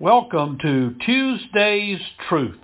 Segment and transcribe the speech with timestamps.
[0.00, 1.98] Welcome to Tuesday's
[2.28, 2.60] Truth,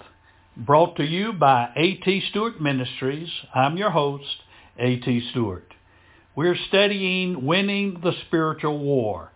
[0.56, 2.22] brought to you by A.T.
[2.30, 3.28] Stewart Ministries.
[3.52, 4.36] I'm your host,
[4.78, 5.30] A.T.
[5.32, 5.74] Stewart.
[6.36, 9.32] We're studying winning the spiritual war.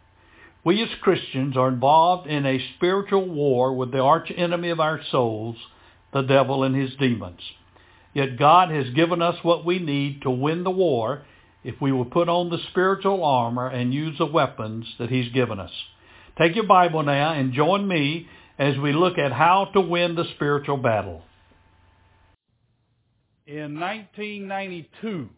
[0.63, 5.01] We as Christians are involved in a spiritual war with the arch enemy of our
[5.11, 5.57] souls,
[6.13, 7.41] the devil and his demons.
[8.15, 11.23] Yet God has given us what we need to win the war
[11.65, 15.59] if we will put on the spiritual armor and use the weapons that he's given
[15.59, 15.73] us.
[16.39, 18.29] Take your Bible now and join me
[18.61, 21.23] as we look at how to win the spiritual battle.
[23.45, 25.29] In 1992,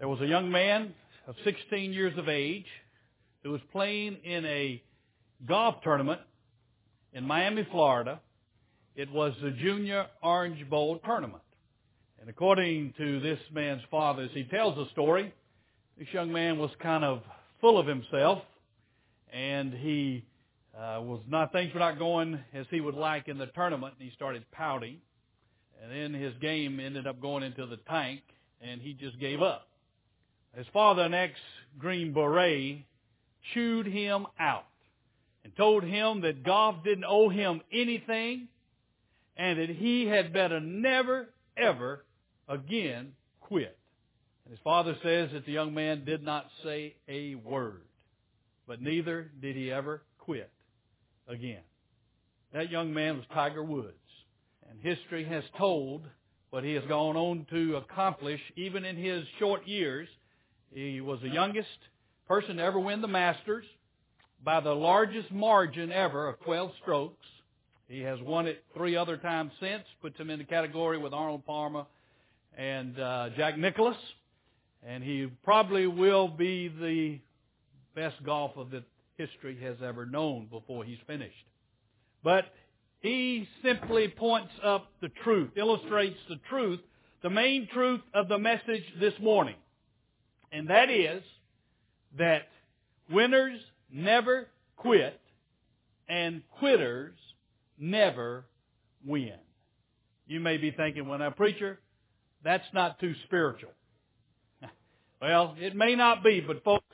[0.00, 0.92] there was a young man
[1.28, 2.66] of 16 years of age
[3.44, 4.82] who was playing in a
[5.46, 6.20] golf tournament
[7.12, 8.20] in Miami, Florida.
[8.96, 11.44] It was the Junior Orange Bowl tournament.
[12.20, 15.32] And according to this man's father, as he tells the story,
[15.96, 17.22] this young man was kind of
[17.60, 18.42] full of himself
[19.32, 20.24] and he
[20.76, 24.08] uh, was not things were not going as he would like in the tournament, and
[24.08, 24.98] he started pouting.
[25.82, 28.20] And then his game ended up going into the tank,
[28.60, 29.68] and he just gave up.
[30.54, 32.84] His father, an ex-Green Beret,
[33.52, 34.64] chewed him out
[35.44, 38.48] and told him that golf didn't owe him anything
[39.36, 42.04] and that he had better never, ever
[42.48, 43.78] again quit.
[44.44, 47.82] And his father says that the young man did not say a word
[48.66, 50.50] but neither did he ever quit
[51.28, 51.62] again.
[52.52, 53.92] That young man was Tiger Woods.
[54.68, 56.02] And history has told
[56.50, 60.08] what he has gone on to accomplish even in his short years.
[60.72, 61.68] He was the youngest
[62.26, 63.64] person to ever win the Masters
[64.44, 67.26] by the largest margin ever of 12 strokes.
[67.88, 71.46] He has won it three other times since, puts him in the category with Arnold
[71.46, 71.86] Palmer
[72.56, 73.96] and uh, Jack Nicklaus.
[74.84, 77.18] And he probably will be the
[77.96, 78.84] best golfer that
[79.16, 81.34] history has ever known before he's finished.
[82.22, 82.44] But
[83.00, 86.80] he simply points up the truth, illustrates the truth,
[87.22, 89.56] the main truth of the message this morning.
[90.52, 91.22] And that is
[92.18, 92.42] that
[93.10, 93.58] winners
[93.92, 94.46] never
[94.76, 95.20] quit
[96.08, 97.14] and quitters
[97.78, 98.44] never
[99.04, 99.38] win.
[100.26, 101.78] You may be thinking, well now preacher,
[102.44, 103.72] that's not too spiritual.
[105.22, 106.84] well, it may not be, but folks,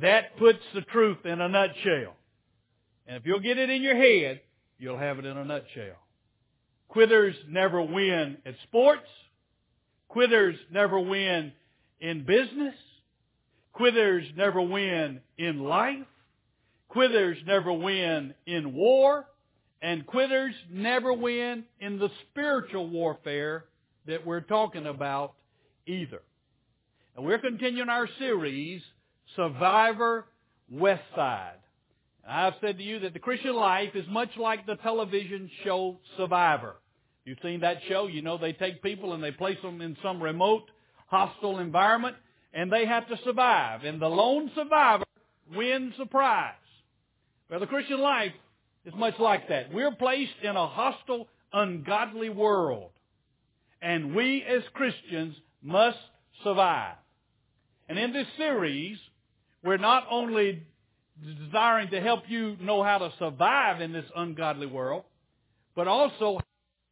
[0.00, 2.14] that puts the truth in a nutshell.
[3.06, 4.40] And if you'll get it in your head,
[4.78, 5.96] you'll have it in a nutshell.
[6.88, 9.08] Quitters never win at sports.
[10.08, 11.52] Quitters never win
[12.00, 12.74] in business.
[13.72, 16.06] Quitters never win in life.
[16.88, 19.26] Quitters never win in war.
[19.82, 23.66] And quitters never win in the spiritual warfare
[24.06, 25.34] that we're talking about
[25.86, 26.22] either.
[27.16, 28.82] And we're continuing our series
[29.36, 30.26] Survivor
[30.70, 31.52] West Side.
[32.28, 36.76] I've said to you that the Christian life is much like the television show Survivor.
[37.24, 38.06] You've seen that show.
[38.06, 40.70] You know they take people and they place them in some remote,
[41.06, 42.16] hostile environment,
[42.52, 43.84] and they have to survive.
[43.84, 45.04] And the lone survivor
[45.54, 46.54] wins the prize.
[47.50, 48.32] Well, the Christian life
[48.84, 49.72] is much like that.
[49.72, 52.90] We're placed in a hostile, ungodly world.
[53.80, 55.98] And we as Christians must
[56.42, 56.96] survive.
[57.88, 58.98] And in this series,
[59.64, 60.62] we're not only
[61.22, 65.04] desiring to help you know how to survive in this ungodly world,
[65.74, 66.40] but also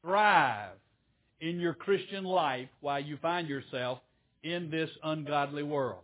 [0.03, 0.71] thrive
[1.41, 3.99] in your Christian life while you find yourself
[4.43, 6.01] in this ungodly world.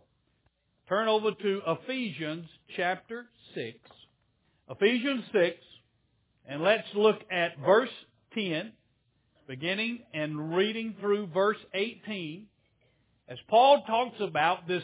[0.87, 3.25] Turn over to Ephesians chapter
[3.55, 3.77] 6.
[4.69, 5.57] Ephesians 6,
[6.47, 7.89] and let's look at verse
[8.33, 8.71] 10,
[9.47, 12.45] beginning and reading through verse 18,
[13.27, 14.83] as Paul talks about this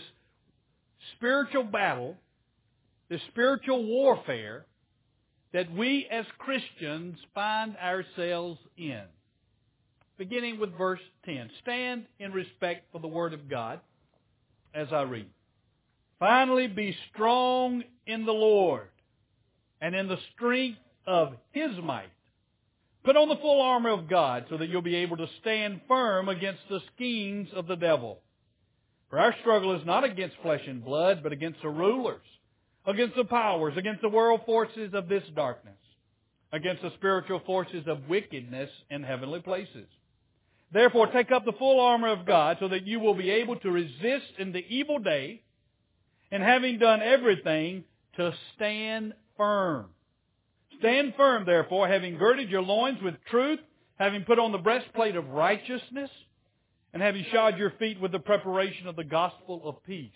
[1.15, 2.15] spiritual battle,
[3.09, 4.65] the spiritual warfare
[5.53, 9.03] that we as Christians find ourselves in.
[10.17, 11.49] Beginning with verse 10.
[11.61, 13.79] Stand in respect for the Word of God
[14.73, 15.27] as I read.
[16.19, 18.89] Finally, be strong in the Lord
[19.81, 22.11] and in the strength of His might.
[23.03, 26.27] Put on the full armor of God so that you'll be able to stand firm
[26.27, 28.19] against the schemes of the devil.
[29.09, 32.21] For our struggle is not against flesh and blood, but against the rulers,
[32.85, 35.77] against the powers, against the world forces of this darkness,
[36.51, 39.87] against the spiritual forces of wickedness in heavenly places.
[40.71, 43.71] Therefore, take up the full armor of God so that you will be able to
[43.71, 45.41] resist in the evil day,
[46.31, 47.83] and having done everything,
[48.17, 49.87] to stand firm.
[50.77, 53.59] Stand firm, therefore, having girded your loins with truth,
[53.97, 56.11] having put on the breastplate of righteousness,
[56.93, 60.11] and having shod your feet with the preparation of the gospel of peace.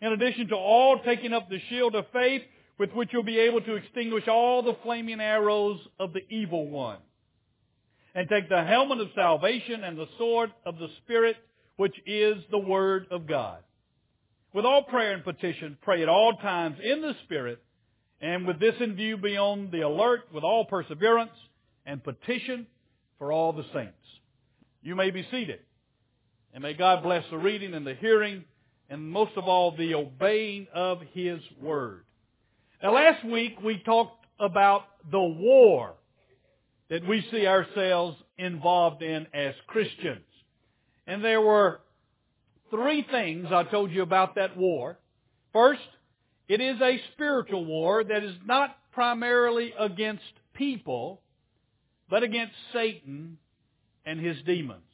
[0.00, 2.42] In addition to all, taking up the shield of faith,
[2.78, 6.98] with which you'll be able to extinguish all the flaming arrows of the evil one.
[8.14, 11.36] And take the helmet of salvation and the sword of the Spirit,
[11.76, 13.58] which is the Word of God.
[14.52, 17.62] With all prayer and petition, pray at all times in the Spirit,
[18.20, 21.32] and with this in view, be on the alert with all perseverance
[21.84, 22.66] and petition
[23.18, 23.92] for all the saints.
[24.82, 25.60] You may be seated.
[26.56, 28.42] And may God bless the reading and the hearing,
[28.88, 32.06] and most of all, the obeying of His Word.
[32.82, 35.96] Now last week we talked about the war
[36.88, 40.24] that we see ourselves involved in as Christians.
[41.06, 41.82] And there were
[42.70, 44.98] three things I told you about that war.
[45.52, 45.82] First,
[46.48, 50.22] it is a spiritual war that is not primarily against
[50.54, 51.20] people,
[52.08, 53.36] but against Satan
[54.06, 54.85] and his demons.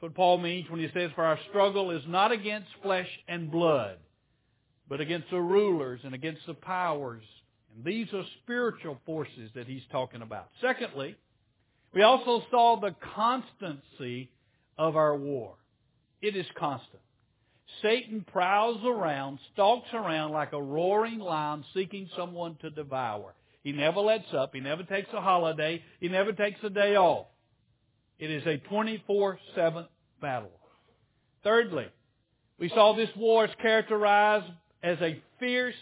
[0.00, 3.50] That's what Paul means when he says, for our struggle is not against flesh and
[3.50, 3.98] blood,
[4.88, 7.22] but against the rulers and against the powers.
[7.74, 10.48] And these are spiritual forces that he's talking about.
[10.62, 11.16] Secondly,
[11.92, 14.30] we also saw the constancy
[14.78, 15.56] of our war.
[16.22, 17.02] It is constant.
[17.82, 23.34] Satan prowls around, stalks around like a roaring lion seeking someone to devour.
[23.62, 24.54] He never lets up.
[24.54, 25.82] He never takes a holiday.
[26.00, 27.26] He never takes a day off.
[28.20, 29.86] It is a 24-7
[30.20, 30.50] battle.
[31.42, 31.86] Thirdly,
[32.58, 34.52] we saw this war is characterized
[34.82, 35.74] as a fierce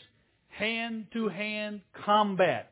[0.51, 2.71] hand-to-hand combat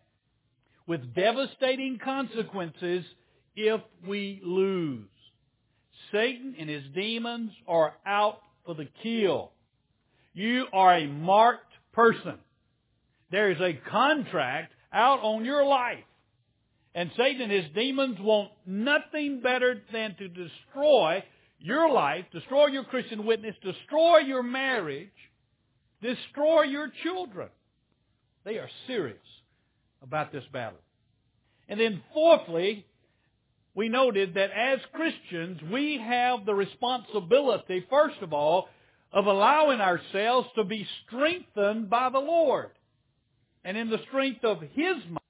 [0.87, 3.05] with devastating consequences
[3.57, 5.09] if we lose.
[6.13, 9.51] Satan and his demons are out for the kill.
[10.33, 12.39] You are a marked person.
[13.33, 16.05] There is a contract out on your life.
[16.97, 21.23] And Satan and his demons want nothing better than to destroy
[21.59, 25.11] your life, destroy your Christian witness, destroy your marriage,
[26.01, 27.51] destroy your children.
[28.45, 29.19] They are serious
[30.03, 30.79] about this battle.
[31.69, 32.87] And then fourthly,
[33.75, 38.69] we noted that as Christians, we have the responsibility, first of all,
[39.13, 42.71] of allowing ourselves to be strengthened by the Lord.
[43.65, 45.21] And in the strength of His might.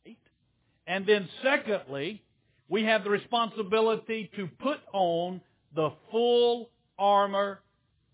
[0.87, 2.23] And then secondly,
[2.69, 5.41] we have the responsibility to put on
[5.75, 7.61] the full armor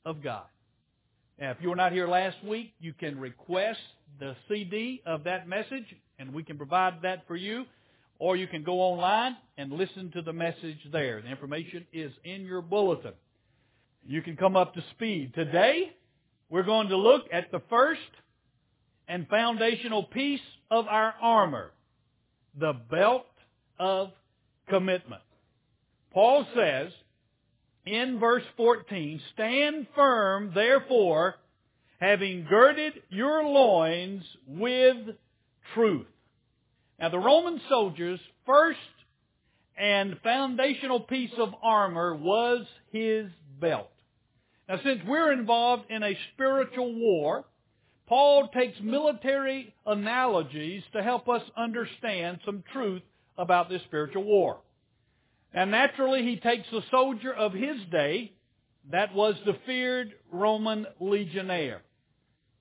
[0.04, 0.44] of God.
[1.38, 3.80] Now, if you were not here last week, you can request
[4.20, 5.86] the CD of that message,
[6.18, 7.64] and we can provide that for you.
[8.18, 11.20] Or you can go online and listen to the message there.
[11.20, 13.14] The information is in your bulletin.
[14.06, 15.34] You can come up to speed.
[15.34, 15.92] Today,
[16.48, 18.00] we're going to look at the first
[19.08, 20.40] and foundational piece
[20.70, 21.72] of our armor,
[22.58, 23.26] the belt
[23.78, 24.10] of
[24.68, 25.22] commitment.
[26.12, 26.92] Paul says
[27.86, 31.36] in verse 14, Stand firm, therefore,
[32.00, 34.96] having girded your loins with
[35.74, 36.06] truth.
[37.00, 38.78] Now the Roman soldiers' first
[39.76, 43.26] and foundational piece of armor was his
[43.60, 43.90] belt.
[44.68, 47.44] Now since we're involved in a spiritual war,
[48.06, 53.02] Paul takes military analogies to help us understand some truth
[53.38, 54.60] about this spiritual war.
[55.54, 58.32] And naturally he takes the soldier of his day,
[58.90, 61.82] that was the feared Roman legionnaire.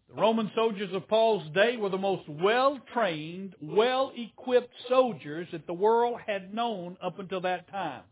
[0.09, 6.19] The Roman soldiers of Paul's day were the most well-trained, well-equipped soldiers that the world
[6.27, 8.03] had known up until that time.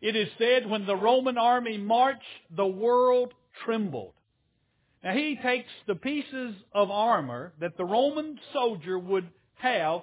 [0.00, 2.22] It is said when the Roman army marched,
[2.56, 4.14] the world trembled.
[5.02, 10.02] Now he takes the pieces of armor that the Roman soldier would have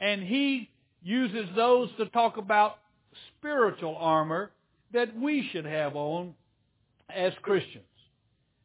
[0.00, 0.68] and he
[1.02, 2.78] uses those to talk about
[3.38, 4.50] spiritual armor
[4.92, 6.34] that we should have on
[7.08, 7.84] as Christians.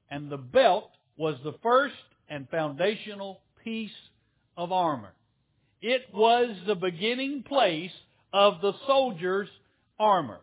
[0.10, 1.96] And the belt was the first
[2.29, 3.91] and foundational piece
[4.55, 5.13] of armor.
[5.81, 7.91] It was the beginning place
[8.34, 9.50] of the soldier's
[10.00, 10.39] armor.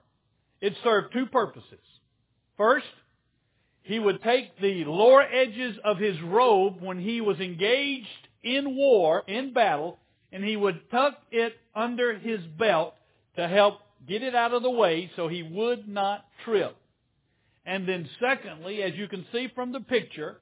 [0.61, 1.81] It served two purposes.
[2.57, 2.87] First,
[3.85, 8.09] he would take the lower edges of his robe when he was engaged
[8.43, 9.99] in war, in battle,
[10.33, 12.95] and he would tuck it under his belt
[13.37, 16.75] to help get it out of the way so he would not trip.
[17.67, 20.41] And then secondly, as you can see from the picture,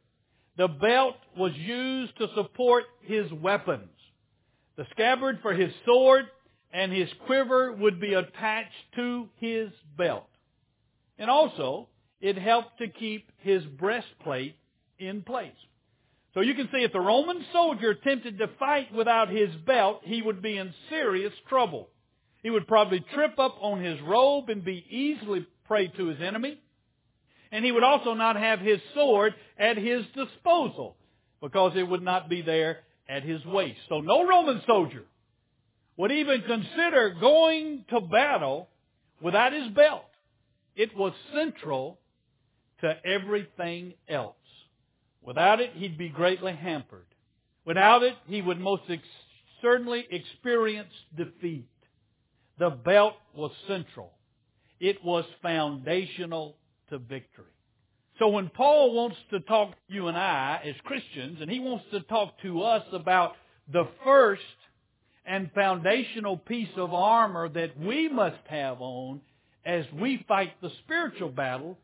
[0.56, 3.90] the belt was used to support his weapons.
[4.76, 6.26] The scabbard for his sword
[6.72, 10.28] and his quiver would be attached to his belt.
[11.18, 11.88] And also,
[12.22, 14.56] it helped to keep his breastplate
[14.98, 15.52] in place.
[16.32, 20.22] So you can see if the Roman soldier attempted to fight without his belt, he
[20.22, 21.90] would be in serious trouble.
[22.42, 26.58] He would probably trip up on his robe and be easily prey to his enemy
[27.52, 30.96] and he would also not have his sword at his disposal
[31.40, 33.78] because it would not be there at his waist.
[33.90, 35.04] So no Roman soldier
[35.98, 38.70] would even consider going to battle
[39.20, 40.04] without his belt.
[40.74, 41.98] It was central
[42.82, 44.36] to everything else.
[45.22, 47.06] Without it, he'd be greatly hampered.
[47.64, 49.02] Without it, he would most ex-
[49.60, 51.68] certainly experience defeat.
[52.58, 54.12] The belt was central.
[54.80, 56.56] It was foundational
[56.90, 57.46] to victory.
[58.18, 61.84] So when Paul wants to talk to you and I as Christians, and he wants
[61.92, 63.34] to talk to us about
[63.72, 64.42] the first
[65.24, 69.20] and foundational piece of armor that we must have on
[69.64, 71.78] as we fight the spiritual battle,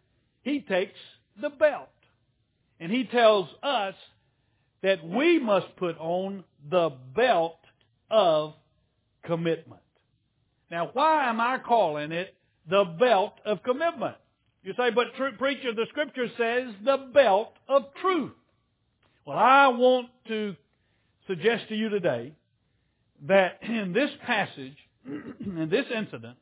[0.49, 0.99] he takes
[1.41, 1.89] the belt.
[2.81, 3.95] And he tells us
[4.83, 7.59] that we must put on the belt
[8.11, 8.55] of
[9.25, 9.83] commitment.
[10.71, 12.35] Now, why am I calling it
[12.69, 14.17] the belt of commitment?
[14.63, 15.07] You say, but
[15.39, 18.33] preacher, the scripture says the belt of truth.
[19.25, 20.57] Well, I want to
[21.27, 22.33] suggest to you today
[23.27, 24.77] that in this passage,
[25.07, 26.37] in this incident,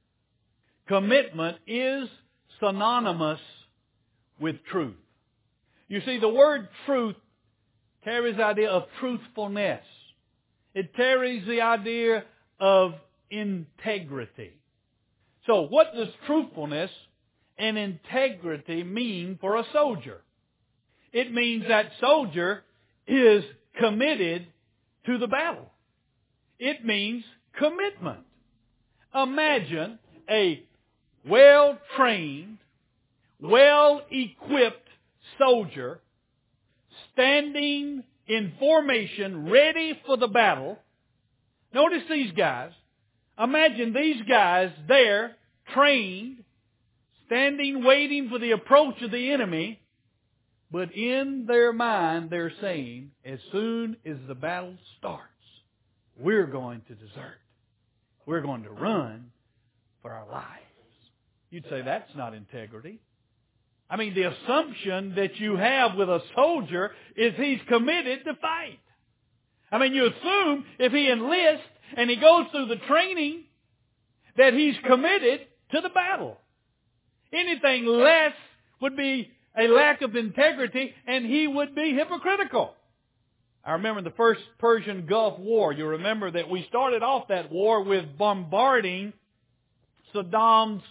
[0.88, 2.08] commitment is
[2.60, 3.40] synonymous
[4.40, 4.94] with truth.
[5.88, 7.16] You see, the word truth
[8.04, 9.84] carries the idea of truthfulness.
[10.74, 12.24] It carries the idea
[12.60, 12.94] of
[13.30, 14.52] integrity.
[15.46, 16.90] So what does truthfulness
[17.56, 20.20] and integrity mean for a soldier?
[21.12, 22.62] It means that soldier
[23.06, 23.44] is
[23.78, 24.46] committed
[25.06, 25.70] to the battle.
[26.58, 27.24] It means
[27.58, 28.20] commitment.
[29.14, 30.62] Imagine a
[31.28, 32.58] well-trained,
[33.40, 34.88] well-equipped
[35.38, 36.00] soldier
[37.12, 40.78] standing in formation ready for the battle.
[41.72, 42.72] Notice these guys.
[43.38, 45.36] Imagine these guys there,
[45.74, 46.42] trained,
[47.26, 49.80] standing waiting for the approach of the enemy,
[50.70, 55.22] but in their mind they're saying, as soon as the battle starts,
[56.18, 57.38] we're going to desert.
[58.24, 59.30] We're going to run
[60.02, 60.48] for our lives.
[61.50, 63.00] You'd say that's not integrity.
[63.88, 68.80] I mean, the assumption that you have with a soldier is he's committed to fight.
[69.70, 71.66] I mean, you assume if he enlists
[71.96, 73.44] and he goes through the training
[74.36, 75.40] that he's committed
[75.72, 76.38] to the battle.
[77.32, 78.32] Anything less
[78.80, 82.74] would be a lack of integrity and he would be hypocritical.
[83.64, 85.72] I remember the first Persian Gulf War.
[85.72, 89.12] You remember that we started off that war with bombarding
[90.14, 90.82] Saddam's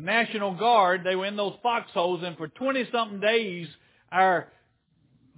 [0.00, 1.02] National Guard.
[1.04, 3.68] They were in those foxholes and for 20 something days
[4.10, 4.48] our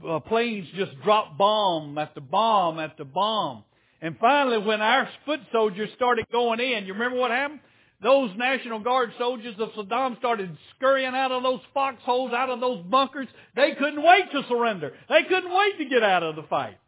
[0.06, 3.64] uh, planes just dropped bomb after bomb after bomb.
[4.00, 7.60] And finally when our foot soldiers started going in, you remember what happened?
[8.02, 12.84] those National Guard soldiers of Saddam started scurrying out of those foxholes, out of those
[12.84, 13.26] bunkers.
[13.56, 14.92] They couldn't wait to surrender.
[15.08, 16.78] They couldn't wait to get out of the fight.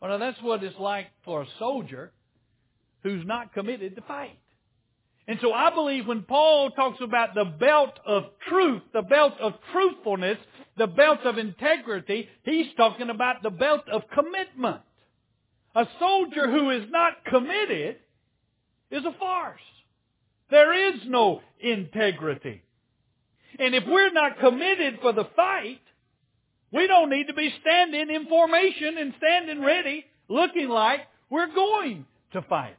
[0.00, 2.12] Well, that's what it's like for a soldier
[3.02, 4.38] who's not committed to fight.
[5.28, 9.52] And so I believe when Paul talks about the belt of truth, the belt of
[9.72, 10.38] truthfulness,
[10.78, 14.80] the belt of integrity, he's talking about the belt of commitment.
[15.74, 17.96] A soldier who is not committed
[18.90, 19.60] is a farce.
[20.50, 22.62] There is no integrity.
[23.58, 25.80] And if we're not committed for the fight,
[26.72, 32.06] we don't need to be standing in formation and standing ready looking like we're going
[32.32, 32.76] to fight.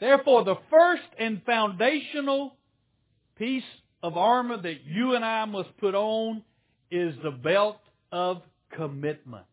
[0.00, 2.56] Therefore, the first and foundational
[3.36, 3.62] piece
[4.02, 6.42] of armor that you and I must put on
[6.90, 7.78] is the belt
[8.10, 8.42] of
[8.74, 9.44] commitment.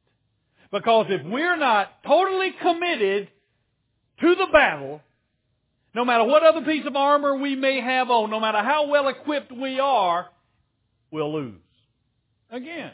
[0.71, 3.29] Because if we're not totally committed
[4.21, 5.01] to the battle,
[5.93, 9.07] no matter what other piece of armor we may have on, no matter how well
[9.09, 10.27] equipped we are,
[11.11, 11.55] we'll lose.
[12.49, 12.91] Again,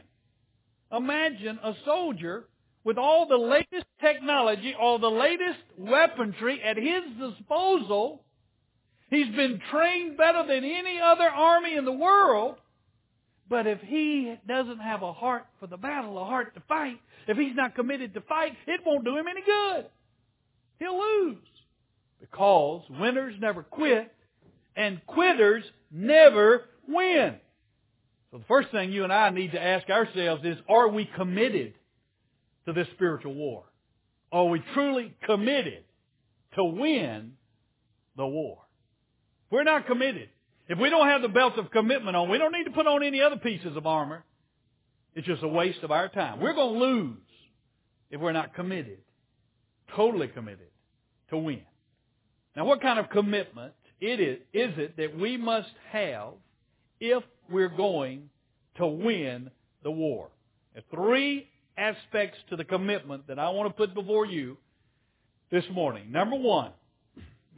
[0.91, 2.45] imagine a soldier
[2.83, 8.23] with all the latest technology, all the latest weaponry at his disposal.
[9.09, 12.55] He's been trained better than any other army in the world.
[13.49, 17.37] But if he doesn't have a heart for the battle, a heart to fight, if
[17.37, 19.85] he's not committed to fight, it won't do him any good.
[20.79, 21.37] He'll lose.
[22.19, 24.11] Because winners never quit
[24.75, 27.35] and quitters never win.
[28.31, 31.75] So the first thing you and I need to ask ourselves is, are we committed
[32.65, 33.63] to this spiritual war?
[34.31, 35.83] Are we truly committed
[36.55, 37.33] to win
[38.17, 38.59] the war?
[39.45, 40.29] If we're not committed,
[40.67, 43.03] if we don't have the belt of commitment on, we don't need to put on
[43.03, 44.23] any other pieces of armor.
[45.13, 46.39] It's just a waste of our time.
[46.39, 47.17] We're going to lose
[48.09, 48.99] if we're not committed,
[49.95, 50.69] totally committed
[51.29, 51.61] to win.
[52.55, 56.33] Now what kind of commitment it is, is it that we must have
[56.99, 58.29] if we're going
[58.77, 59.49] to win
[59.83, 60.29] the war?
[60.73, 64.57] There are three aspects to the commitment that I want to put before you
[65.51, 66.11] this morning.
[66.11, 66.71] Number one,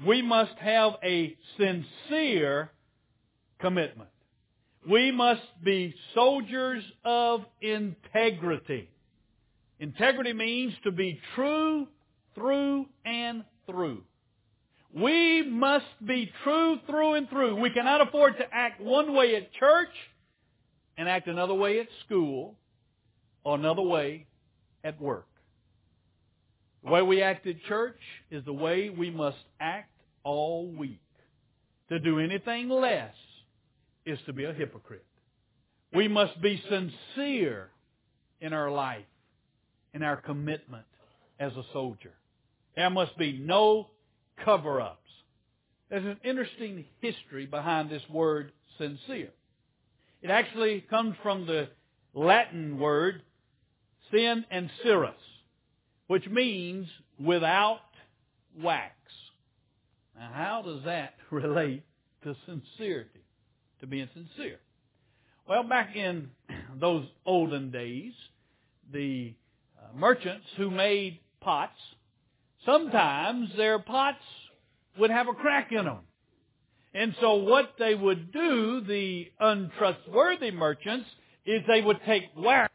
[0.05, 2.71] we must have a sincere
[3.59, 4.09] commitment.
[4.89, 8.89] We must be soldiers of integrity.
[9.79, 11.87] Integrity means to be true
[12.35, 14.03] through and through.
[14.93, 17.59] We must be true through and through.
[17.59, 19.89] We cannot afford to act one way at church
[20.97, 22.55] and act another way at school
[23.53, 24.27] another way
[24.83, 25.27] at work.
[26.83, 27.99] The way we act at church
[28.29, 29.91] is the way we must act
[30.23, 31.01] all week.
[31.89, 33.13] To do anything less
[34.05, 35.05] is to be a hypocrite.
[35.93, 37.69] We must be sincere
[38.41, 39.05] in our life,
[39.93, 40.85] in our commitment
[41.39, 42.13] as a soldier.
[42.75, 43.89] There must be no
[44.43, 44.99] cover-ups.
[45.89, 49.29] There's an interesting history behind this word sincere.
[50.21, 51.69] It actually comes from the
[52.13, 53.21] Latin word
[54.11, 55.15] sin and cirrus,
[56.07, 56.87] which means
[57.19, 57.79] without
[58.61, 58.93] wax.
[60.17, 61.83] Now how does that relate
[62.23, 63.25] to sincerity,
[63.79, 64.59] to being sincere?
[65.47, 66.29] Well, back in
[66.79, 68.13] those olden days,
[68.91, 69.33] the
[69.77, 71.77] uh, merchants who made pots
[72.65, 74.23] sometimes their pots
[74.97, 75.99] would have a crack in them.
[76.93, 81.07] And so what they would do, the untrustworthy merchants,
[81.45, 82.73] is they would take wax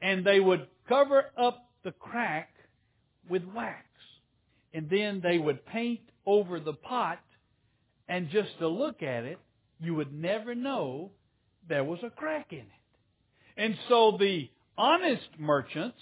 [0.00, 2.50] and they would cover up the crack
[3.28, 3.84] with wax.
[4.72, 7.18] And then they would paint over the pot
[8.08, 9.38] and just to look at it,
[9.80, 11.10] you would never know
[11.68, 12.66] there was a crack in it.
[13.56, 14.48] And so the
[14.78, 15.98] honest merchants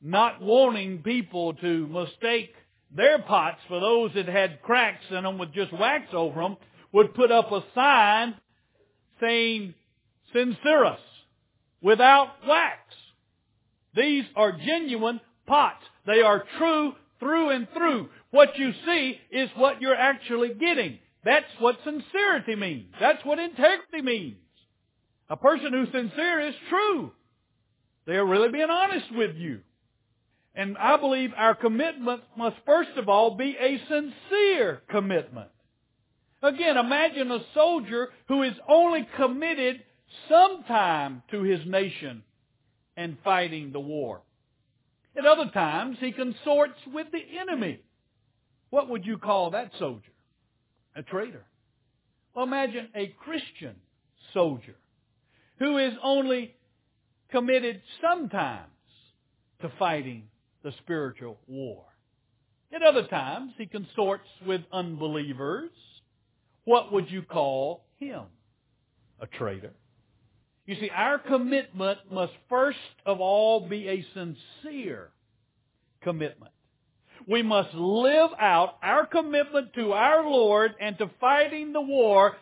[0.00, 2.54] not wanting people to mistake
[2.94, 6.56] their pots for those that had cracks in them with just wax over them,
[6.92, 8.34] would put up a sign
[9.20, 9.74] saying,
[10.32, 11.00] Sincerus,
[11.84, 12.78] without wax.
[13.94, 15.84] These are genuine pots.
[16.06, 18.08] They are true through and through.
[18.30, 20.98] What you see is what you're actually getting.
[21.24, 22.92] That's what sincerity means.
[22.98, 24.36] That's what integrity means.
[25.30, 27.12] A person who's sincere is true.
[28.06, 29.60] They're really being honest with you.
[30.54, 35.48] And I believe our commitment must first of all be a sincere commitment.
[36.42, 39.82] Again, imagine a soldier who is only committed
[40.28, 42.22] sometime to his nation
[42.96, 44.22] and fighting the war.
[45.16, 47.80] At other times, he consorts with the enemy.
[48.70, 50.12] What would you call that soldier?
[50.96, 51.44] A traitor.
[52.34, 53.76] Well, imagine a Christian
[54.32, 54.74] soldier
[55.58, 56.54] who is only
[57.30, 58.70] committed sometimes
[59.60, 60.24] to fighting
[60.62, 61.84] the spiritual war.
[62.74, 65.70] At other times, he consorts with unbelievers.
[66.64, 68.22] What would you call him?
[69.20, 69.74] A traitor.
[70.66, 75.10] You see, our commitment must first of all be a sincere
[76.02, 76.52] commitment.
[77.26, 82.36] We must live out our commitment to our Lord and to fighting the war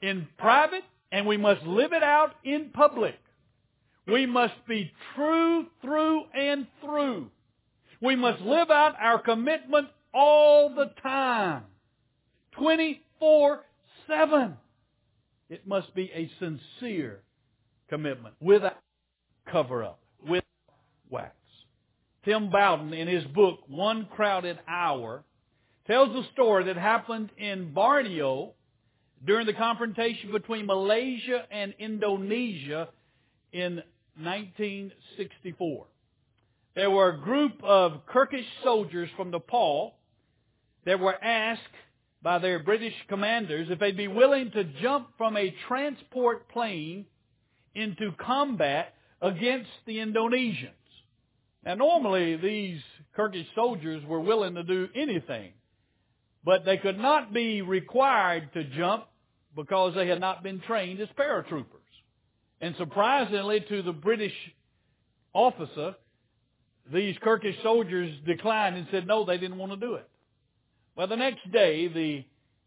[0.00, 3.14] in private, and we must live it out in public.
[4.06, 7.30] We must be true through and through.
[8.00, 11.64] We must live out our commitment all the time.
[12.58, 14.56] 24-7.
[15.48, 17.20] It must be a sincere
[17.88, 18.78] commitment without
[19.50, 20.44] cover up, with
[21.10, 21.34] wax.
[22.24, 25.24] Tim Bowden in his book, One Crowded Hour,
[25.86, 28.54] tells a story that happened in Borneo
[29.24, 32.88] during the confrontation between Malaysia and Indonesia
[33.52, 33.82] in
[34.18, 35.86] 1964
[36.76, 39.94] there were a group of Gurkha soldiers from Nepal
[40.84, 41.62] that were asked
[42.22, 47.06] by their British commanders if they'd be willing to jump from a transport plane
[47.76, 50.70] into combat against the Indonesians.
[51.64, 52.80] Now normally these
[53.14, 55.52] Gurkha soldiers were willing to do anything,
[56.44, 59.06] but they could not be required to jump
[59.54, 61.64] because they had not been trained as paratroopers.
[62.60, 64.34] And surprisingly to the British
[65.32, 65.96] officer,
[66.92, 70.08] these Gurkha soldiers declined and said no, they didn't want to do it.
[70.94, 72.24] Well, the next day, the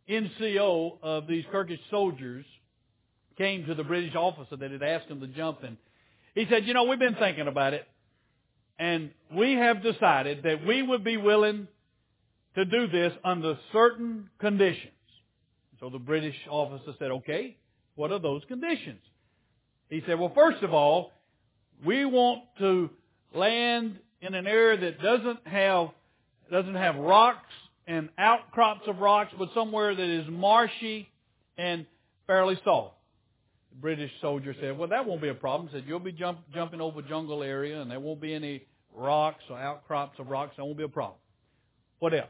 [0.10, 2.46] NCO of these Gurkha soldiers
[3.40, 5.78] came to the British officer that had asked him to jump, and
[6.36, 7.88] he said, you know, we've been thinking about it,
[8.78, 11.68] and we have decided that we would be willing
[12.56, 14.92] to do this under certain conditions.
[15.80, 17.56] So the British officer said, okay,
[17.96, 19.00] what are those conditions?
[19.90, 21.12] He said, well, first of all,
[21.86, 22.90] we want to
[23.34, 25.90] land in an area that doesn't have
[26.52, 27.54] doesn't have rocks
[27.88, 31.08] and outcrops of rocks, but somewhere that is marshy
[31.58, 31.86] and
[32.26, 32.96] fairly soft.
[33.72, 35.70] The British soldier said, well, that won't be a problem.
[35.70, 39.44] He said, you'll be jump, jumping over jungle area and there won't be any rocks
[39.50, 40.56] or outcrops of rocks.
[40.58, 41.20] That won't be a problem.
[42.00, 42.28] What else?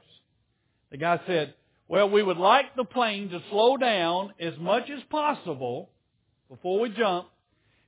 [0.92, 1.54] The guy said,
[1.88, 5.90] well, we would like the plane to slow down as much as possible
[6.50, 7.28] before we jump,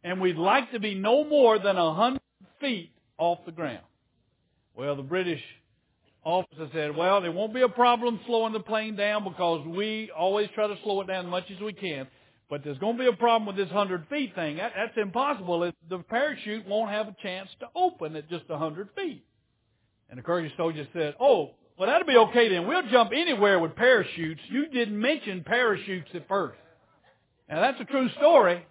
[0.03, 2.21] and we'd like to be no more than a hundred
[2.59, 3.83] feet off the ground.
[4.75, 5.41] Well, the British
[6.23, 10.49] officer said, well, there won't be a problem slowing the plane down because we always
[10.53, 12.07] try to slow it down as much as we can.
[12.51, 14.57] But there's going to be a problem with this 100 feet thing.
[14.57, 15.71] That, that's impossible.
[15.89, 19.23] The parachute won't have a chance to open at just 100 feet.
[20.09, 22.67] And the courteous soldier said, oh, well, that'll be okay then.
[22.67, 24.41] We'll jump anywhere with parachutes.
[24.49, 26.57] You didn't mention parachutes at first.
[27.49, 28.65] Now, that's a true story.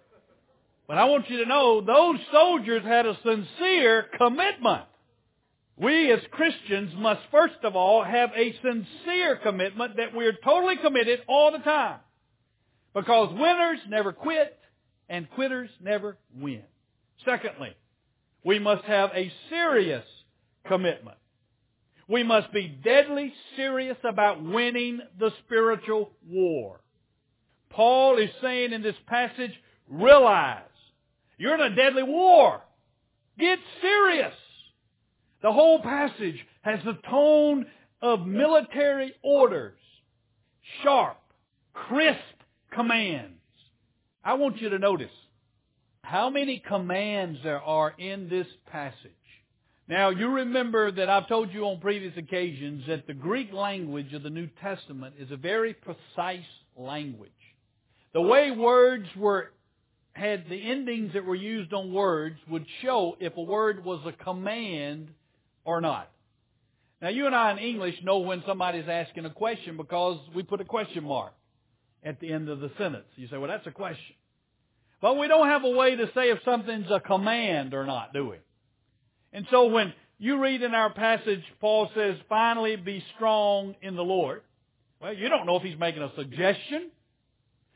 [0.87, 4.83] But I want you to know those soldiers had a sincere commitment.
[5.75, 11.21] We as Christians must first of all have a sincere commitment that we're totally committed
[11.27, 11.97] all the time.
[12.93, 14.57] Because winners never quit
[15.09, 16.63] and quitters never win.
[17.25, 17.75] Secondly,
[18.43, 20.05] we must have a serious
[20.67, 21.17] commitment.
[22.07, 26.81] We must be deadly serious about winning the spiritual war.
[27.69, 29.53] Paul is saying in this passage,
[29.89, 30.63] realize
[31.37, 32.61] you're in a deadly war.
[33.39, 34.33] Get serious.
[35.41, 37.65] The whole passage has the tone
[38.01, 39.77] of military orders.
[40.83, 41.17] Sharp,
[41.73, 42.19] crisp
[42.71, 43.37] commands.
[44.23, 45.11] I want you to notice
[46.03, 49.11] how many commands there are in this passage.
[49.87, 54.23] Now, you remember that I've told you on previous occasions that the Greek language of
[54.23, 56.45] the New Testament is a very precise
[56.77, 57.31] language.
[58.13, 59.51] The way words were
[60.13, 64.11] had the endings that were used on words would show if a word was a
[64.23, 65.09] command
[65.63, 66.11] or not.
[67.01, 70.59] Now you and I in English know when somebody's asking a question because we put
[70.59, 71.33] a question mark
[72.03, 73.05] at the end of the sentence.
[73.15, 74.15] You say, well that's a question.
[75.01, 78.29] But we don't have a way to say if something's a command or not, do
[78.29, 78.37] we?
[79.33, 84.03] And so when you read in our passage, Paul says, finally be strong in the
[84.03, 84.43] Lord.
[85.01, 86.91] Well, you don't know if he's making a suggestion,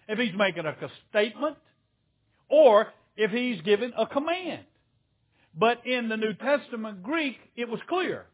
[0.08, 0.76] if he's making a
[1.10, 1.58] statement,
[2.48, 4.66] or if he's giving a command.
[5.58, 8.26] But in the New Testament Greek, it was clear.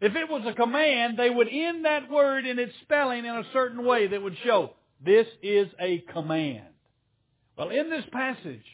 [0.00, 3.44] If it was a command, they would end that word in its spelling in a
[3.52, 4.70] certain way that would show
[5.04, 6.66] this is a command.
[7.56, 8.64] Well, in this passage,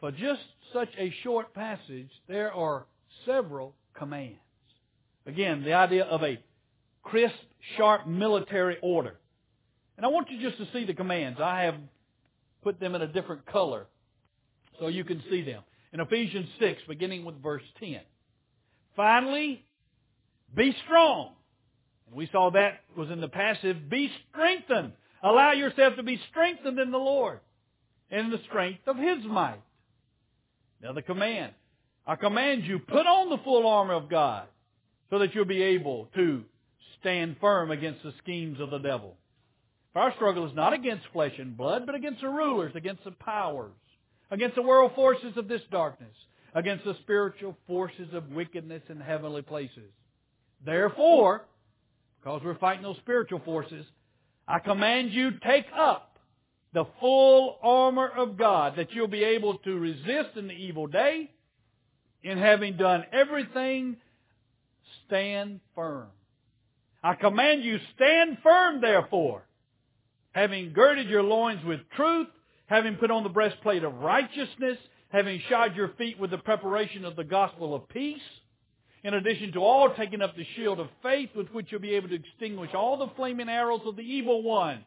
[0.00, 2.86] for just such a short passage, there are
[3.24, 4.38] several commands.
[5.26, 6.38] Again, the idea of a
[7.02, 7.34] crisp,
[7.76, 9.16] sharp military order.
[9.96, 11.40] And I want you just to see the commands.
[11.40, 11.76] I have
[12.62, 13.86] put them in a different color
[14.78, 15.62] so you can see them.
[15.92, 18.00] In Ephesians 6, beginning with verse 10.
[18.96, 19.64] Finally,
[20.54, 21.30] be strong.
[22.08, 23.88] And we saw that was in the passive.
[23.88, 24.92] Be strengthened.
[25.24, 27.40] Allow yourself to be strengthened in the Lord
[28.10, 29.62] and in the strength of His might.
[30.82, 31.54] Now the command.
[32.06, 34.46] I command you, put on the full armor of God
[35.08, 36.44] so that you'll be able to
[37.00, 39.16] stand firm against the schemes of the devil.
[39.94, 43.12] For our struggle is not against flesh and blood, but against the rulers, against the
[43.12, 43.72] powers,
[44.30, 46.14] against the world forces of this darkness,
[46.54, 49.90] against the spiritual forces of wickedness in heavenly places.
[50.66, 51.46] Therefore,
[52.20, 53.86] because we're fighting those spiritual forces,
[54.46, 56.18] I command you take up
[56.72, 61.30] the full armor of God that you'll be able to resist in the evil day.
[62.22, 63.96] In having done everything,
[65.06, 66.08] stand firm.
[67.02, 69.44] I command you stand firm therefore
[70.34, 72.26] having girded your loins with truth,
[72.66, 74.76] having put on the breastplate of righteousness,
[75.08, 78.20] having shod your feet with the preparation of the gospel of peace,
[79.04, 82.08] in addition to all taking up the shield of faith with which you'll be able
[82.08, 84.84] to extinguish all the flaming arrows of the evil one.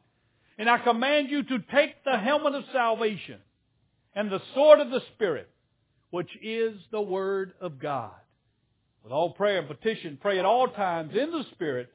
[0.57, 3.37] And I command you to take the helmet of salvation
[4.15, 5.47] and the sword of the Spirit,
[6.09, 8.11] which is the Word of God.
[9.03, 11.93] With all prayer and petition, pray at all times in the Spirit,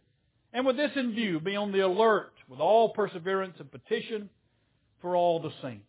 [0.53, 4.31] and with this in view, be on the alert with all perseverance and petition
[5.01, 5.85] for all the saints.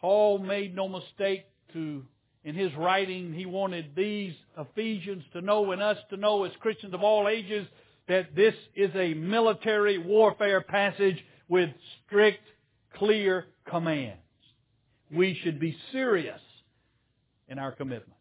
[0.00, 2.04] Paul made no mistake to,
[2.44, 6.94] in his writing, he wanted these Ephesians to know and us to know as Christians
[6.94, 7.66] of all ages
[8.08, 11.70] that this is a military warfare passage with
[12.06, 12.42] strict,
[12.96, 14.18] clear commands.
[15.14, 16.40] We should be serious
[17.48, 18.18] in our commitment.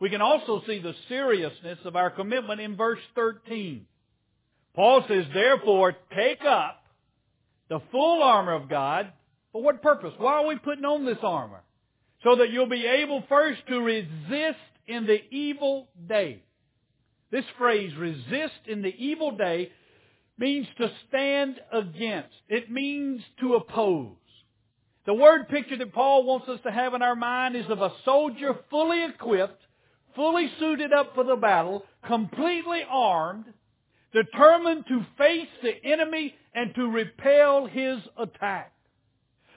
[0.00, 3.84] We can also see the seriousness of our commitment in verse 13.
[4.74, 6.82] Paul says, therefore, take up
[7.68, 9.12] the full armor of God.
[9.52, 10.14] For what purpose?
[10.16, 11.62] Why are we putting on this armor?
[12.22, 16.42] So that you'll be able first to resist in the evil day.
[17.30, 19.70] This phrase, resist in the evil day,
[20.36, 22.34] means to stand against.
[22.48, 24.16] It means to oppose.
[25.06, 27.92] The word picture that Paul wants us to have in our mind is of a
[28.04, 29.62] soldier fully equipped,
[30.14, 33.46] fully suited up for the battle, completely armed,
[34.12, 38.72] determined to face the enemy and to repel his attack.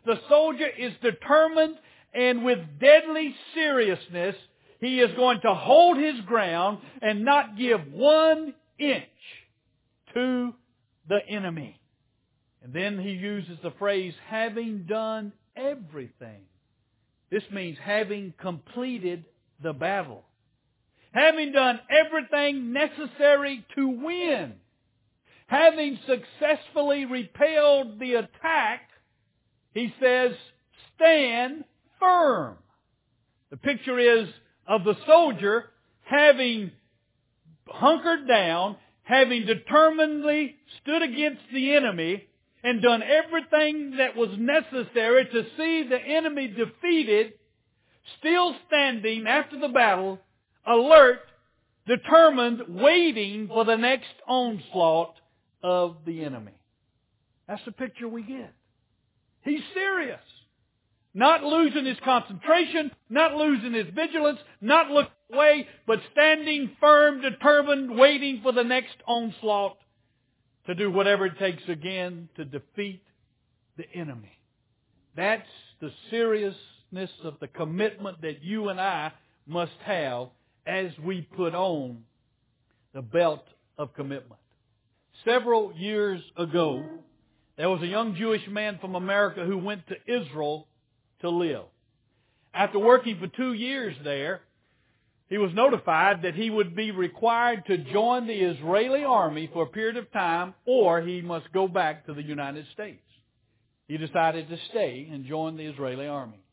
[0.05, 1.77] The soldier is determined
[2.13, 4.35] and with deadly seriousness,
[4.79, 9.03] he is going to hold his ground and not give one inch
[10.13, 10.53] to
[11.07, 11.79] the enemy.
[12.63, 16.41] And then he uses the phrase, having done everything.
[17.29, 19.25] This means having completed
[19.61, 20.23] the battle.
[21.13, 24.53] Having done everything necessary to win.
[25.47, 28.89] Having successfully repelled the attack,
[29.73, 30.31] he says,
[30.95, 31.63] stand
[32.03, 32.57] firm.
[33.51, 34.27] The picture is
[34.67, 35.65] of the soldier
[36.03, 36.71] having
[37.67, 42.25] hunkered down, having determinedly stood against the enemy,
[42.63, 47.33] and done everything that was necessary to see the enemy defeated,
[48.19, 50.19] still standing after the battle,
[50.65, 51.19] alert,
[51.87, 55.15] determined, waiting for the next onslaught
[55.61, 56.53] of the enemy.
[57.47, 58.53] That's the picture we get.
[59.43, 60.21] He's serious.
[61.13, 67.97] Not losing his concentration, not losing his vigilance, not looking away, but standing firm, determined,
[67.97, 69.77] waiting for the next onslaught
[70.65, 73.03] to do whatever it takes again to defeat
[73.77, 74.39] the enemy.
[75.15, 75.47] That's
[75.81, 79.11] the seriousness of the commitment that you and I
[79.45, 80.29] must have
[80.65, 82.03] as we put on
[82.93, 83.45] the belt
[83.77, 84.39] of commitment.
[85.25, 86.83] Several years ago,
[87.57, 90.67] there was a young Jewish man from America who went to Israel
[91.23, 91.63] to live.
[92.53, 94.41] After working for two years there,
[95.29, 99.67] he was notified that he would be required to join the Israeli army for a
[99.67, 103.01] period of time or he must go back to the United States.
[103.87, 106.43] He decided to stay and join the Israeli army.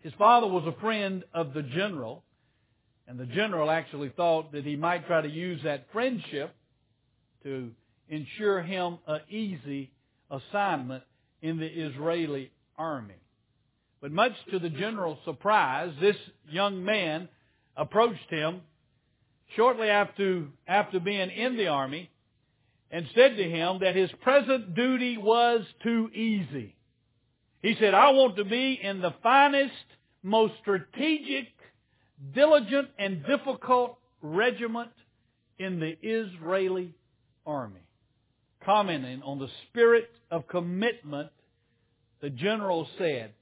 [0.00, 2.24] His father was a friend of the general,
[3.06, 6.54] and the general actually thought that he might try to use that friendship
[7.44, 7.70] to
[8.08, 9.92] ensure him an easy
[10.30, 11.04] assignment
[11.42, 13.14] in the Israeli army.
[14.00, 16.16] But much to the general's surprise, this
[16.50, 17.28] young man
[17.76, 18.62] approached him
[19.56, 22.10] shortly after, after being in the army
[22.90, 26.74] and said to him that his present duty was too easy.
[27.62, 29.74] He said, I want to be in the finest,
[30.22, 31.48] most strategic,
[32.34, 34.90] diligent, and difficult regiment
[35.58, 36.94] in the Israeli
[37.46, 37.80] army.
[38.64, 41.30] Commenting on the spirit of commitment,
[42.22, 43.32] the general said,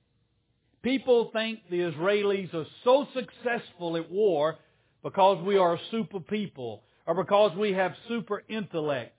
[0.82, 4.56] People think the Israelis are so successful at war
[5.02, 9.18] because we are a super people or because we have super intellect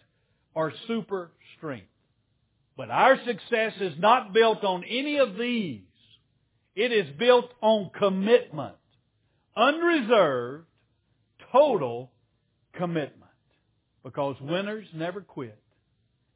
[0.53, 1.87] or super strength.
[2.77, 5.81] But our success is not built on any of these.
[6.75, 8.75] It is built on commitment.
[9.57, 10.65] Unreserved,
[11.51, 12.11] total
[12.73, 13.15] commitment.
[14.01, 15.59] Because winners never quit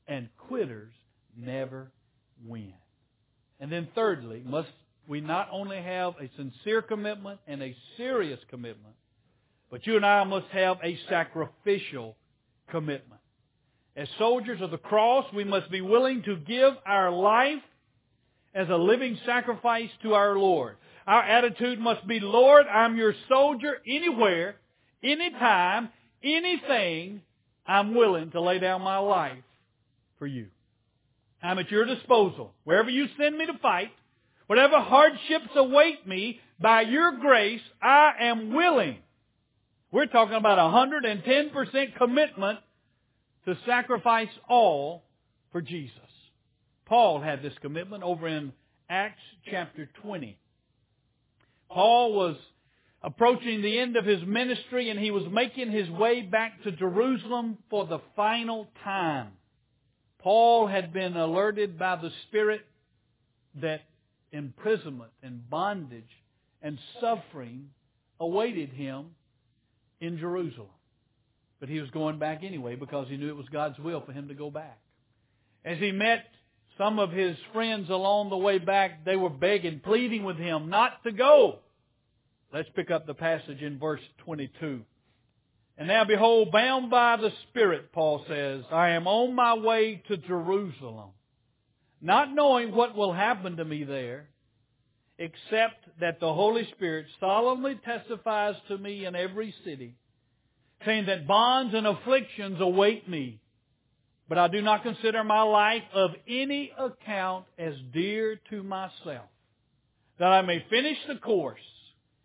[0.05, 0.91] and quitters
[1.38, 1.91] never
[2.45, 2.73] win.
[3.62, 4.67] And then thirdly, must
[5.08, 8.96] we not only have a sincere commitment and a serious commitment,
[9.70, 12.16] but you and I must have a sacrificial
[12.70, 13.22] commitment.
[13.96, 17.62] As soldiers of the cross, we must be willing to give our life
[18.56, 20.78] as a living sacrifice to our Lord.
[21.06, 24.56] Our attitude must be, Lord, I'm your soldier anywhere,
[25.04, 25.89] anytime,
[26.24, 27.22] anything,
[27.66, 29.44] I'm willing to lay down my life
[30.18, 30.48] for you.
[31.42, 32.54] I'm at your disposal.
[32.63, 33.92] Wherever you send me to fight,
[34.47, 38.97] Whatever hardships await me, by your grace, I am willing.
[39.91, 42.60] We're talking about 110% commitment
[43.45, 45.03] to sacrifice all
[45.51, 45.97] for Jesus.
[46.86, 48.53] Paul had this commitment over in
[48.89, 50.38] Acts chapter 20.
[51.69, 52.36] Paul was
[53.01, 57.58] approaching the end of his ministry and he was making his way back to Jerusalem
[57.69, 59.29] for the final time.
[60.19, 62.62] Paul had been alerted by the Spirit
[63.62, 63.82] that
[64.34, 66.10] imprisonment and bondage
[66.62, 67.69] and suffering
[68.19, 69.12] awaited him
[70.02, 70.67] in Jerusalem.
[71.60, 74.28] But he was going back anyway because he knew it was God's will for him
[74.28, 74.80] to go back.
[75.63, 76.26] As he met
[76.78, 81.04] some of his friends along the way back, they were begging, pleading with him not
[81.04, 81.60] to go.
[82.52, 84.82] Let's pick up the passage in verse 22.
[85.78, 90.17] And now behold, bound by the Spirit, Paul says, I am on my way to
[90.17, 91.12] Jerusalem
[92.04, 94.28] not knowing what will happen to me there,
[95.18, 99.96] except that the Holy Spirit solemnly testifies to me in every city,
[100.86, 103.39] saying that bonds and afflictions await me.
[104.28, 109.30] But I do not consider my life of any account as dear to myself,
[110.20, 111.60] that I may finish the course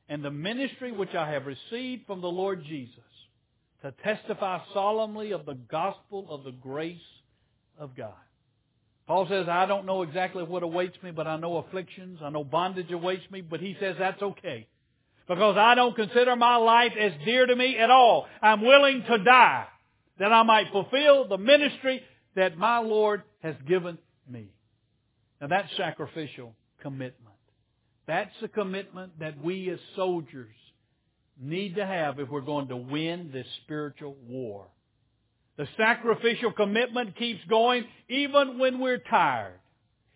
[0.09, 2.99] and the ministry which I have received from the Lord Jesus,
[3.83, 6.99] to testify solemnly of the gospel of the grace
[7.79, 8.15] of God.
[9.09, 12.21] Paul says, I don't know exactly what awaits me, but I know afflictions.
[12.23, 14.67] I know bondage awaits me, but he says that's okay.
[15.27, 18.27] Because I don't consider my life as dear to me at all.
[18.43, 19.67] I'm willing to die
[20.19, 22.03] that I might fulfill the ministry
[22.37, 23.97] that my Lord has given
[24.31, 24.51] me.
[25.41, 27.35] Now that's sacrificial commitment.
[28.07, 30.55] That's the commitment that we as soldiers
[31.41, 34.67] need to have if we're going to win this spiritual war.
[35.59, 39.59] The sacrificial commitment keeps going even when we're tired,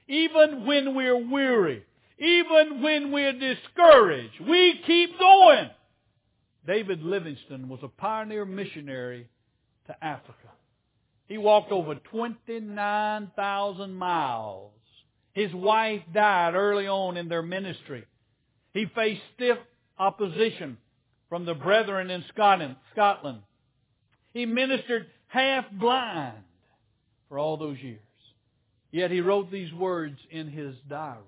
[0.08, 1.84] even when we're weary,
[2.16, 4.40] even when we're discouraged.
[4.48, 5.68] We keep going.
[6.64, 9.28] David Livingstone was a pioneer missionary
[9.88, 10.48] to Africa.
[11.26, 14.70] He walked over 29,000 miles.
[15.32, 18.04] His wife died early on in their ministry.
[18.74, 19.58] He faced stiff
[19.98, 20.78] opposition
[21.28, 22.76] from the brethren in Scotland.
[24.34, 26.44] He ministered half blind
[27.28, 28.00] for all those years.
[28.90, 31.22] Yet he wrote these words in his diary.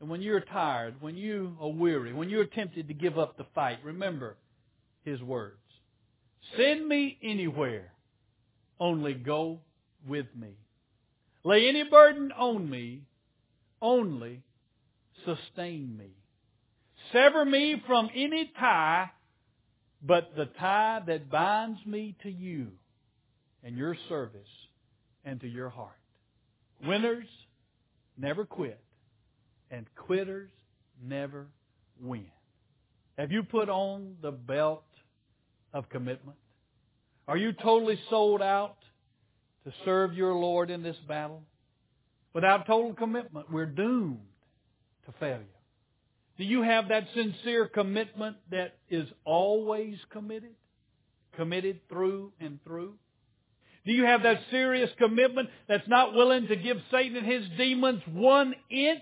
[0.00, 3.46] And when you're tired, when you are weary, when you're tempted to give up the
[3.56, 4.36] fight, remember
[5.04, 5.56] his words.
[6.56, 7.92] Send me anywhere,
[8.78, 9.58] only go
[10.06, 10.50] with me.
[11.42, 13.02] Lay any burden on me,
[13.82, 14.44] only
[15.24, 16.10] sustain me.
[17.12, 19.10] Sever me from any tie,
[20.00, 22.68] but the tie that binds me to you
[23.64, 24.48] and your service
[25.24, 25.98] and to your heart.
[26.84, 27.26] Winners
[28.16, 28.80] never quit,
[29.70, 30.50] and quitters
[31.02, 31.46] never
[32.00, 32.26] win.
[33.16, 34.84] Have you put on the belt
[35.72, 36.38] of commitment?
[37.26, 38.76] Are you totally sold out
[39.64, 41.42] to serve your Lord in this battle?
[42.32, 44.20] Without total commitment, we're doomed
[45.06, 45.44] to failure.
[46.38, 50.54] Do you have that sincere commitment that is always committed?
[51.36, 52.94] Committed through and through?
[53.88, 58.02] Do you have that serious commitment that's not willing to give Satan and his demons
[58.12, 59.00] one inch?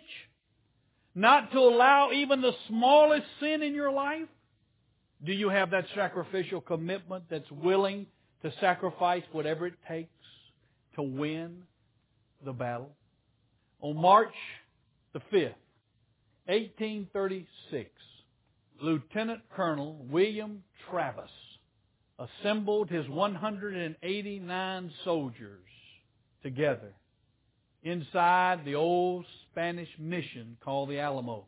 [1.12, 4.28] Not to allow even the smallest sin in your life?
[5.24, 8.06] Do you have that sacrificial commitment that's willing
[8.42, 10.08] to sacrifice whatever it takes
[10.94, 11.64] to win
[12.44, 12.92] the battle?
[13.80, 14.34] On March
[15.14, 15.54] the 5th,
[16.44, 17.90] 1836,
[18.80, 21.30] Lieutenant Colonel William Travis
[22.18, 25.60] assembled his 189 soldiers
[26.42, 26.92] together
[27.82, 31.46] inside the old Spanish mission called the Alamo.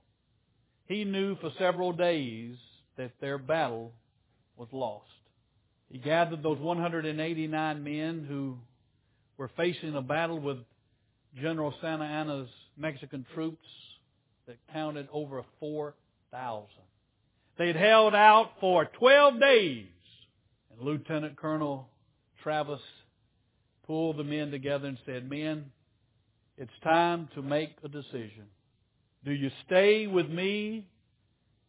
[0.86, 2.56] He knew for several days
[2.96, 3.92] that their battle
[4.56, 5.06] was lost.
[5.90, 8.58] He gathered those 189 men who
[9.36, 10.58] were facing a battle with
[11.40, 13.66] General Santa Anna's Mexican troops
[14.46, 16.66] that counted over 4,000.
[17.56, 19.86] They had held out for 12 days.
[20.80, 21.88] Lieutenant Colonel
[22.42, 22.80] Travis
[23.86, 25.66] pulled the men together and said, Men,
[26.56, 28.46] it's time to make a decision.
[29.24, 30.86] Do you stay with me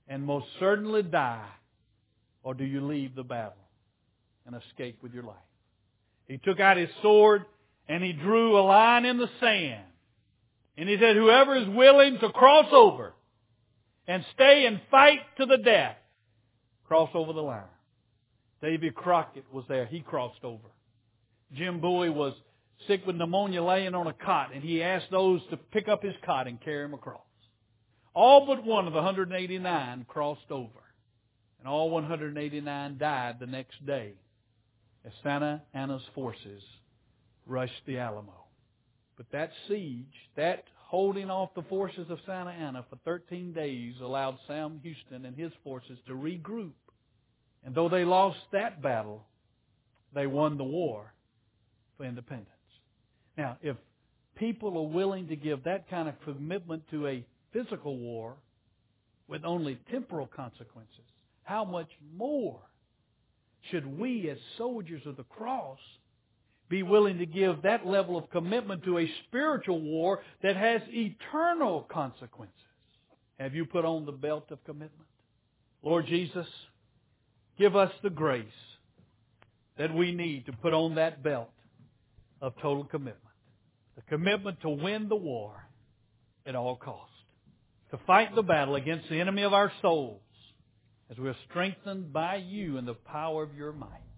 [0.07, 1.49] and most certainly die,
[2.43, 3.53] or do you leave the battle
[4.45, 5.35] and escape with your life?
[6.27, 7.45] He took out his sword
[7.87, 9.83] and he drew a line in the sand.
[10.77, 13.13] And he said, whoever is willing to cross over
[14.07, 15.97] and stay and fight to the death,
[16.87, 17.63] cross over the line.
[18.61, 19.85] Davy Crockett was there.
[19.85, 20.67] He crossed over.
[21.53, 22.33] Jim Bowie was
[22.87, 26.15] sick with pneumonia laying on a cot, and he asked those to pick up his
[26.25, 27.21] cot and carry him across.
[28.13, 30.69] All but one of the 189 crossed over.
[31.59, 34.13] And all 189 died the next day
[35.05, 36.63] as Santa Anna's forces
[37.45, 38.45] rushed the Alamo.
[39.17, 40.05] But that siege,
[40.37, 45.35] that holding off the forces of Santa Anna for 13 days allowed Sam Houston and
[45.35, 46.71] his forces to regroup.
[47.63, 49.25] And though they lost that battle,
[50.13, 51.13] they won the war
[51.97, 52.47] for independence.
[53.37, 53.77] Now, if
[54.35, 58.35] people are willing to give that kind of commitment to a physical war
[59.27, 61.05] with only temporal consequences,
[61.43, 62.59] how much more
[63.69, 65.79] should we as soldiers of the cross
[66.69, 71.81] be willing to give that level of commitment to a spiritual war that has eternal
[71.91, 72.55] consequences.
[73.39, 75.07] Have you put on the belt of commitment?
[75.81, 76.45] Lord Jesus,
[77.59, 78.47] give us the grace
[79.77, 81.51] that we need to put on that belt
[82.41, 83.17] of total commitment.
[83.95, 85.67] The commitment to win the war
[86.45, 87.13] at all costs.
[87.91, 90.21] To fight the battle against the enemy of our souls
[91.11, 94.08] as we are strengthened by you in the power of your might.